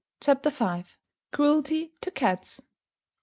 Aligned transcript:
CHAPTER 0.19 0.49
V. 0.49 0.83
CRUELTY 1.31 1.93
TO 2.01 2.09
CATS. 2.09 2.63